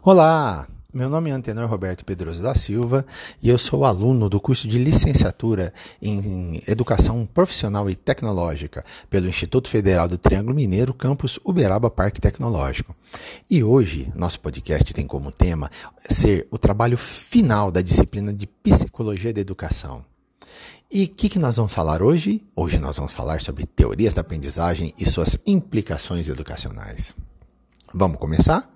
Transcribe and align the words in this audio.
Olá, 0.00 0.68
meu 0.94 1.10
nome 1.10 1.28
é 1.28 1.32
Antenor 1.32 1.68
Roberto 1.68 2.04
Pedroso 2.04 2.40
da 2.40 2.54
Silva 2.54 3.04
e 3.42 3.48
eu 3.48 3.58
sou 3.58 3.84
aluno 3.84 4.28
do 4.28 4.40
curso 4.40 4.68
de 4.68 4.78
licenciatura 4.78 5.74
em 6.00 6.62
Educação 6.68 7.26
Profissional 7.26 7.90
e 7.90 7.96
Tecnológica 7.96 8.84
pelo 9.10 9.26
Instituto 9.26 9.68
Federal 9.68 10.08
do 10.08 10.16
Triângulo 10.16 10.54
Mineiro, 10.54 10.94
campus 10.94 11.40
Uberaba 11.44 11.90
Parque 11.90 12.20
Tecnológico. 12.20 12.94
E 13.50 13.62
hoje, 13.64 14.10
nosso 14.14 14.38
podcast 14.38 14.94
tem 14.94 15.04
como 15.04 15.32
tema 15.32 15.68
ser 16.08 16.46
o 16.48 16.56
trabalho 16.56 16.96
final 16.96 17.72
da 17.72 17.82
disciplina 17.82 18.32
de 18.32 18.46
Psicologia 18.46 19.32
da 19.32 19.40
Educação. 19.40 20.04
E 20.90 21.04
o 21.04 21.08
que, 21.08 21.28
que 21.28 21.40
nós 21.40 21.56
vamos 21.56 21.72
falar 21.72 22.02
hoje? 22.02 22.40
Hoje 22.54 22.78
nós 22.78 22.96
vamos 22.96 23.12
falar 23.12 23.40
sobre 23.40 23.66
teorias 23.66 24.14
da 24.14 24.20
aprendizagem 24.20 24.94
e 24.96 25.04
suas 25.04 25.36
implicações 25.44 26.28
educacionais. 26.28 27.16
Vamos 27.92 28.18
começar? 28.18 28.70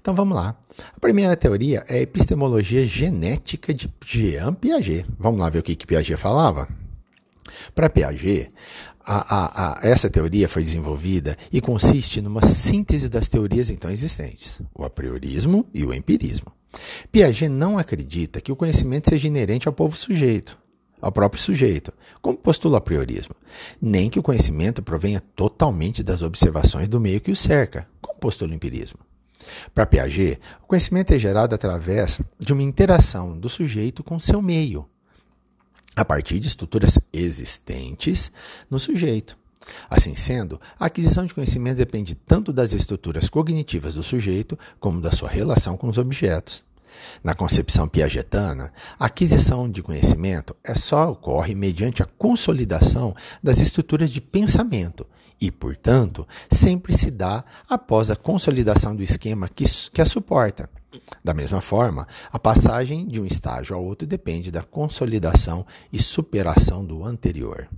Então 0.00 0.14
vamos 0.14 0.36
lá. 0.36 0.56
A 0.96 1.00
primeira 1.00 1.36
teoria 1.36 1.84
é 1.88 1.98
a 1.98 2.02
epistemologia 2.02 2.86
genética 2.86 3.72
de 3.72 3.92
Jean 4.04 4.54
Piaget. 4.54 5.06
Vamos 5.18 5.40
lá 5.40 5.48
ver 5.48 5.60
o 5.60 5.62
que, 5.62 5.76
que 5.76 5.86
Piaget 5.86 6.16
falava? 6.16 6.68
Para 7.74 7.90
Piaget, 7.90 8.50
a, 9.04 9.36
a, 9.36 9.84
a, 9.84 9.88
essa 9.88 10.08
teoria 10.08 10.48
foi 10.48 10.62
desenvolvida 10.62 11.36
e 11.52 11.60
consiste 11.60 12.20
numa 12.20 12.42
síntese 12.42 13.08
das 13.08 13.28
teorias 13.28 13.70
então 13.70 13.90
existentes, 13.90 14.60
o 14.74 14.84
a 14.84 14.90
priorismo 14.90 15.66
e 15.72 15.84
o 15.84 15.92
empirismo. 15.92 16.52
Piaget 17.10 17.48
não 17.48 17.78
acredita 17.78 18.40
que 18.40 18.52
o 18.52 18.56
conhecimento 18.56 19.10
seja 19.10 19.28
inerente 19.28 19.68
ao 19.68 19.74
povo 19.74 19.96
sujeito, 19.96 20.56
ao 21.02 21.10
próprio 21.10 21.42
sujeito, 21.42 21.92
como 22.22 22.38
postula 22.38 22.78
o 22.78 22.80
priorismo, 22.80 23.34
nem 23.80 24.08
que 24.08 24.20
o 24.20 24.22
conhecimento 24.22 24.82
provenha 24.82 25.20
totalmente 25.34 26.02
das 26.02 26.22
observações 26.22 26.88
do 26.88 27.00
meio 27.00 27.20
que 27.20 27.32
o 27.32 27.36
cerca, 27.36 27.88
como 28.00 28.18
postula 28.20 28.52
o 28.52 28.54
empirismo. 28.54 29.00
Para 29.74 29.84
Piaget, 29.84 30.40
o 30.62 30.66
conhecimento 30.68 31.12
é 31.12 31.18
gerado 31.18 31.54
através 31.54 32.20
de 32.38 32.52
uma 32.52 32.62
interação 32.62 33.36
do 33.36 33.48
sujeito 33.48 34.04
com 34.04 34.20
seu 34.20 34.40
meio, 34.40 34.88
a 35.96 36.04
partir 36.04 36.38
de 36.38 36.46
estruturas 36.46 36.96
existentes 37.12 38.30
no 38.70 38.78
sujeito. 38.78 39.36
Assim 39.90 40.14
sendo, 40.14 40.60
a 40.78 40.86
aquisição 40.86 41.26
de 41.26 41.34
conhecimento 41.34 41.78
depende 41.78 42.14
tanto 42.14 42.52
das 42.52 42.72
estruturas 42.72 43.28
cognitivas 43.28 43.94
do 43.94 44.02
sujeito 44.02 44.58
como 44.78 45.00
da 45.00 45.10
sua 45.10 45.28
relação 45.28 45.76
com 45.76 45.88
os 45.88 45.98
objetos. 45.98 46.64
Na 47.22 47.34
concepção 47.34 47.88
piagetana, 47.88 48.72
a 48.98 49.06
aquisição 49.06 49.70
de 49.70 49.82
conhecimento 49.82 50.56
é 50.64 50.74
só 50.74 51.10
ocorre 51.10 51.54
mediante 51.54 52.02
a 52.02 52.06
consolidação 52.06 53.14
das 53.42 53.60
estruturas 53.60 54.10
de 54.10 54.20
pensamento 54.20 55.06
e, 55.40 55.50
portanto, 55.50 56.26
sempre 56.50 56.92
se 56.92 57.10
dá 57.10 57.44
após 57.68 58.10
a 58.10 58.16
consolidação 58.16 58.94
do 58.94 59.02
esquema 59.02 59.48
que, 59.48 59.64
que 59.92 60.00
a 60.00 60.06
suporta. 60.06 60.70
Da 61.24 61.34
mesma 61.34 61.60
forma, 61.60 62.06
a 62.30 62.38
passagem 62.38 63.06
de 63.06 63.20
um 63.20 63.26
estágio 63.26 63.74
ao 63.74 63.84
outro 63.84 64.06
depende 64.06 64.50
da 64.50 64.62
consolidação 64.62 65.66
e 65.92 66.00
superação 66.00 66.84
do 66.84 67.04
anterior. 67.04 67.68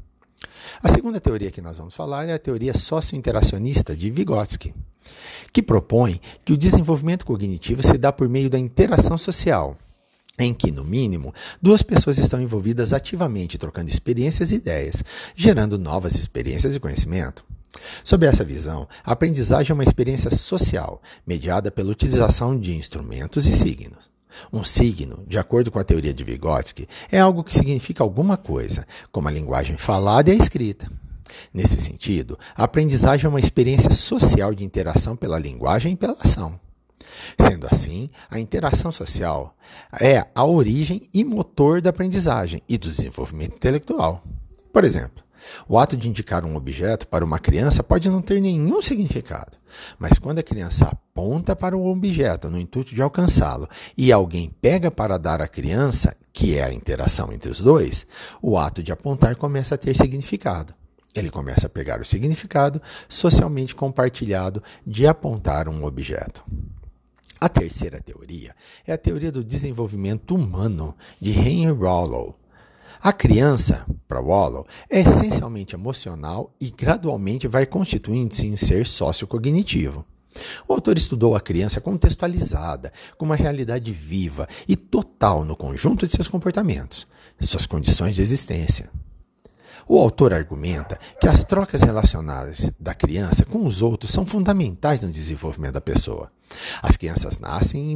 A 0.83 0.89
segunda 0.89 1.21
teoria 1.21 1.51
que 1.51 1.63
nós 1.63 1.79
vamos 1.79 1.95
falar 1.95 2.29
é 2.29 2.35
a 2.35 2.39
teoria 2.39 2.75
socio-interacionista 2.75 3.97
de 3.97 4.11
Vygotsky, 4.11 4.75
que 5.53 5.63
propõe 5.63 6.21
que 6.45 6.53
o 6.53 6.59
desenvolvimento 6.59 7.25
cognitivo 7.25 7.83
se 7.83 7.99
dá 7.99 8.13
por 8.13 8.29
meio 8.29 8.51
da 8.51 8.59
interação 8.59 9.17
social, 9.17 9.77
em 10.39 10.53
que, 10.53 10.71
no 10.71 10.85
mínimo, 10.85 11.33
duas 11.63 11.83
pessoas 11.83 12.19
estão 12.19 12.41
envolvidas 12.41 12.93
ativamente 12.93 13.59
trocando 13.59 13.91
experiências 13.91 14.51
e 14.51 14.57
ideias, 14.57 15.05
gerando 15.35 15.79
novas 15.79 16.17
experiências 16.17 16.75
e 16.75 16.81
conhecimento. 16.81 17.45
Sob 18.03 18.25
essa 18.27 18.45
visão, 18.45 18.89
a 19.05 19.13
aprendizagem 19.13 19.71
é 19.71 19.75
uma 19.75 19.85
experiência 19.85 20.31
social, 20.31 21.03
mediada 21.27 21.71
pela 21.71 21.91
utilização 21.91 22.59
de 22.59 22.75
instrumentos 22.75 23.47
e 23.47 23.53
signos. 23.53 24.13
Um 24.53 24.65
signo, 24.65 25.25
de 25.27 25.39
acordo 25.39 25.71
com 25.71 25.79
a 25.79 25.85
teoria 25.85 26.13
de 26.13 26.25
Vygotsky, 26.25 26.89
é 27.11 27.21
algo 27.21 27.45
que 27.45 27.55
significa 27.55 28.03
alguma 28.03 28.37
coisa, 28.37 28.87
como 29.13 29.29
a 29.29 29.31
linguagem 29.31 29.77
falada 29.77 30.31
e 30.31 30.33
a 30.33 30.37
escrita. 30.37 30.91
Nesse 31.53 31.79
sentido, 31.79 32.39
a 32.55 32.65
aprendizagem 32.65 33.27
é 33.27 33.29
uma 33.29 33.41
experiência 33.41 33.91
social 33.91 34.55
de 34.55 34.65
interação 34.65 35.17
pela 35.17 35.39
linguagem 35.39 35.93
e 35.93 35.97
pela 35.97 36.17
ação. 36.21 36.59
Sendo 37.39 37.67
assim, 37.71 38.11
a 38.31 38.39
interação 38.39 38.91
social 38.91 39.57
é 40.01 40.27
a 40.35 40.45
origem 40.45 41.03
e 41.13 41.25
motor 41.25 41.81
da 41.81 41.91
aprendizagem 41.91 42.63
e 42.69 42.77
do 42.77 42.89
desenvolvimento 42.89 43.57
intelectual. 43.57 44.23
Por 44.73 44.85
exemplo, 44.85 45.25
o 45.69 45.79
ato 45.79 45.97
de 45.97 46.09
indicar 46.09 46.45
um 46.45 46.57
objeto 46.57 47.07
para 47.07 47.25
uma 47.25 47.39
criança 47.39 47.83
pode 47.83 48.09
não 48.09 48.23
ter 48.23 48.41
nenhum 48.41 48.81
significado, 48.81 49.59
mas 49.99 50.19
quando 50.19 50.39
a 50.39 50.43
criança 50.43 50.87
aponta 50.87 51.55
para 51.55 51.77
o 51.77 51.87
objeto 51.87 52.51
no 52.51 52.59
intuito 52.59 52.95
de 52.95 53.03
alcançá-lo 53.03 53.69
e 53.97 54.11
alguém 54.11 54.51
pega 54.61 54.91
para 54.91 55.19
dar 55.19 55.43
à 55.43 55.49
criança, 55.49 56.17
que 56.33 56.57
é 56.57 56.65
a 56.65 56.73
interação 56.73 57.33
entre 57.33 57.51
os 57.51 57.61
dois, 57.61 58.07
o 58.43 58.59
ato 58.59 58.83
de 58.83 58.93
apontar 58.93 59.37
começa 59.37 59.75
a 59.75 59.79
ter 59.79 59.97
significado. 59.97 60.75
Ele 61.15 61.31
começa 61.31 61.67
a 61.67 61.71
pegar 61.71 62.01
o 62.01 62.05
significado 62.05 62.83
socialmente 63.09 63.75
compartilhado 63.75 64.63
de 64.87 65.07
apontar 65.07 65.69
um 65.69 65.85
objeto. 65.85 66.45
A 67.41 67.49
terceira 67.49 68.01
teoria 68.01 68.55
é 68.87 68.93
a 68.93 68.99
teoria 68.99 69.31
do 69.31 69.45
desenvolvimento 69.45 70.35
humano 70.35 70.97
de 71.21 71.31
Henry 71.31 71.71
Rollo. 71.71 72.35
A 73.01 73.13
criança, 73.13 73.85
para 74.09 74.21
Wallow, 74.21 74.67
é 74.89 75.01
essencialmente 75.01 75.75
emocional 75.75 76.55
e 76.59 76.71
gradualmente 76.71 77.47
vai 77.47 77.67
constituindo-se 77.67 78.47
em 78.47 78.57
ser 78.57 78.87
sociocognitivo. 78.87 80.07
O 80.67 80.73
autor 80.73 80.97
estudou 80.97 81.37
a 81.37 81.41
criança 81.41 81.83
contextualizada, 81.83 82.93
com 83.19 83.27
uma 83.27 83.37
realidade 83.37 83.93
viva 83.93 84.49
e 84.67 84.75
total 84.75 85.45
no 85.45 85.55
conjunto 85.55 86.07
de 86.07 86.15
seus 86.15 86.29
comportamentos, 86.29 87.07
suas 87.41 87.67
condições 87.67 88.17
de 88.17 88.23
existência. 88.23 88.91
O 89.87 89.99
autor 89.99 90.33
argumenta 90.33 90.99
que 91.21 91.29
as 91.29 91.45
trocas 91.45 91.83
relacionais 91.83 92.73
da 92.81 92.95
criança 92.95 93.45
com 93.45 93.67
os 93.67 93.83
outros 93.83 94.11
são 94.11 94.25
fundamentais 94.25 95.03
no 95.03 95.11
desenvolvimento 95.11 95.75
da 95.75 95.81
pessoa. 95.81 96.31
As 96.83 96.97
crianças 96.97 97.39
nascem 97.39 97.93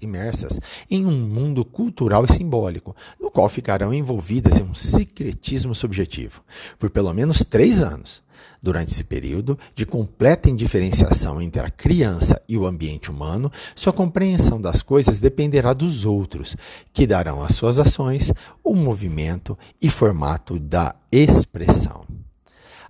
imersas 0.00 0.60
em 0.90 1.06
um 1.06 1.18
mundo 1.18 1.64
cultural 1.64 2.24
e 2.24 2.32
simbólico, 2.32 2.94
no 3.20 3.30
qual 3.30 3.48
ficarão 3.48 3.92
envolvidas 3.92 4.58
em 4.58 4.62
um 4.62 4.74
secretismo 4.74 5.74
subjetivo 5.74 6.42
por 6.78 6.90
pelo 6.90 7.12
menos 7.12 7.44
três 7.44 7.80
anos. 7.82 8.23
Durante 8.62 8.92
esse 8.92 9.04
período 9.04 9.58
de 9.74 9.84
completa 9.84 10.48
indiferenciação 10.48 11.40
entre 11.40 11.60
a 11.62 11.70
criança 11.70 12.40
e 12.48 12.56
o 12.56 12.66
ambiente 12.66 13.10
humano, 13.10 13.50
sua 13.74 13.92
compreensão 13.92 14.60
das 14.60 14.82
coisas 14.82 15.20
dependerá 15.20 15.72
dos 15.72 16.04
outros, 16.04 16.56
que 16.92 17.06
darão 17.06 17.42
às 17.42 17.54
suas 17.54 17.78
ações 17.78 18.32
o 18.62 18.74
movimento 18.74 19.58
e 19.80 19.90
formato 19.90 20.58
da 20.58 20.94
expressão. 21.12 22.04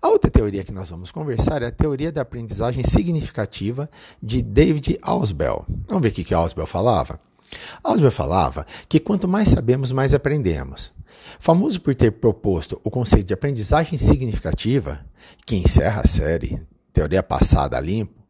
A 0.00 0.09
outra 0.09 0.31
teoria 0.31 0.62
que 0.62 0.71
nós 0.71 0.91
vamos 0.91 1.10
conversar 1.10 1.62
é 1.62 1.66
a 1.66 1.72
teoria 1.72 2.12
da 2.12 2.21
aprendizagem 2.21 2.84
significativa 2.84 3.88
de 4.22 4.43
David 4.43 4.99
Ausubel. 5.00 5.65
Vamos 5.88 6.03
ver 6.03 6.11
o 6.11 6.12
que, 6.12 6.34
Ausubel 6.34 6.66
falava? 6.66 7.19
Ausubel 7.82 8.12
falava 8.12 8.66
que 8.87 9.00
quanto 9.00 9.26
mais 9.26 9.49
sabemos, 9.49 9.93
mais 9.93 10.12
aprendemos. 10.12 10.93
Famoso 11.38 11.80
por 11.80 11.94
ter 11.94 12.12
proposto 12.12 12.80
o 12.84 12.91
conceito 12.91 13.26
de 13.26 13.34
aprendizagem 13.34 13.98
significativa, 13.98 15.00
que 15.47 15.56
encerra 15.56 16.02
a 16.02 16.06
série 16.06 16.60
Teoria 16.92 17.22
Passada 17.22 17.76
a 17.76 17.80
Limpo, 17.80 18.25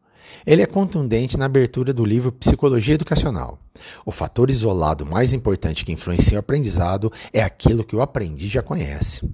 ele 0.46 0.62
é 0.62 0.66
contundente 0.66 1.36
na 1.36 1.46
abertura 1.46 1.92
do 1.92 2.04
livro 2.04 2.32
Psicologia 2.32 2.94
Educacional. 2.94 3.58
O 4.04 4.10
fator 4.10 4.50
isolado 4.50 5.06
mais 5.06 5.32
importante 5.32 5.84
que 5.84 5.92
influencia 5.92 6.36
o 6.36 6.40
aprendizado 6.40 7.12
é 7.32 7.42
aquilo 7.42 7.84
que 7.84 7.96
o 7.96 8.02
aprendiz 8.02 8.50
já 8.50 8.62
conhece. 8.62 9.28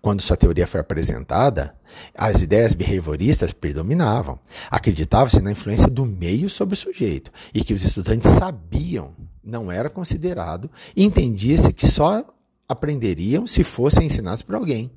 Quando 0.00 0.22
sua 0.22 0.36
teoria 0.36 0.66
foi 0.66 0.80
apresentada, 0.80 1.74
as 2.14 2.40
ideias 2.42 2.74
behavioristas 2.74 3.52
predominavam. 3.52 4.38
Acreditava-se 4.70 5.40
na 5.40 5.52
influência 5.52 5.88
do 5.88 6.04
meio 6.04 6.48
sobre 6.48 6.74
o 6.74 6.78
sujeito 6.78 7.30
e 7.52 7.62
que 7.62 7.74
os 7.74 7.82
estudantes 7.82 8.30
sabiam, 8.30 9.12
não 9.44 9.70
era 9.70 9.90
considerado, 9.90 10.70
e 10.94 11.04
entendia-se 11.04 11.72
que 11.72 11.86
só 11.86 12.24
aprenderiam 12.68 13.46
se 13.46 13.64
fossem 13.64 14.06
ensinados 14.06 14.42
por 14.42 14.54
alguém. 14.54 14.90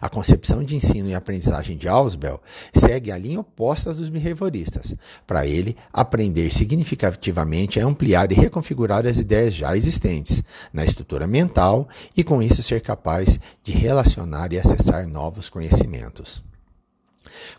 A 0.00 0.08
concepção 0.08 0.64
de 0.64 0.76
ensino 0.76 1.08
e 1.08 1.14
aprendizagem 1.14 1.76
de 1.76 1.88
Ausubel 1.88 2.40
segue 2.74 3.10
a 3.10 3.18
linha 3.18 3.40
oposta 3.40 3.92
dos 3.92 4.08
behavioristas. 4.08 4.94
Para 5.26 5.46
ele, 5.46 5.76
aprender 5.92 6.52
significativamente 6.52 7.78
é 7.78 7.82
ampliar 7.82 8.30
e 8.32 8.34
reconfigurar 8.34 9.06
as 9.06 9.18
ideias 9.18 9.54
já 9.54 9.76
existentes 9.76 10.42
na 10.72 10.84
estrutura 10.84 11.26
mental 11.26 11.88
e, 12.16 12.24
com 12.24 12.42
isso, 12.42 12.62
ser 12.62 12.80
capaz 12.80 13.38
de 13.62 13.72
relacionar 13.72 14.52
e 14.52 14.58
acessar 14.58 15.06
novos 15.06 15.48
conhecimentos. 15.48 16.42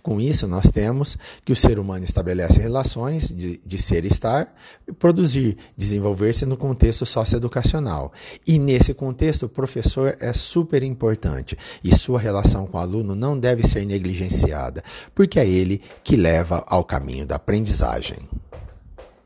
Com 0.01 0.19
isso, 0.19 0.47
nós 0.47 0.69
temos 0.69 1.17
que 1.43 1.51
o 1.51 1.55
ser 1.55 1.79
humano 1.79 2.03
estabelece 2.03 2.59
relações 2.59 3.29
de, 3.29 3.59
de 3.65 3.77
ser 3.77 4.05
e 4.05 4.07
estar, 4.07 4.53
produzir, 4.99 5.57
desenvolver-se 5.75 6.45
no 6.45 6.57
contexto 6.57 7.05
socioeducacional. 7.05 8.11
E 8.45 8.57
nesse 8.59 8.93
contexto, 8.93 9.43
o 9.43 9.49
professor 9.49 10.15
é 10.19 10.33
super 10.33 10.83
importante 10.83 11.57
e 11.83 11.95
sua 11.95 12.19
relação 12.19 12.65
com 12.67 12.77
o 12.77 12.81
aluno 12.81 13.15
não 13.15 13.37
deve 13.37 13.65
ser 13.65 13.85
negligenciada, 13.85 14.83
porque 15.13 15.39
é 15.39 15.47
ele 15.47 15.81
que 16.03 16.15
leva 16.15 16.63
ao 16.67 16.83
caminho 16.83 17.25
da 17.25 17.35
aprendizagem. 17.35 18.17